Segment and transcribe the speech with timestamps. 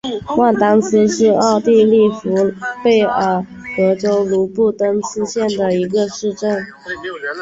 [0.35, 2.51] 万丹斯是奥地利福拉尔
[2.83, 6.59] 贝格州布卢登茨县的一个市镇。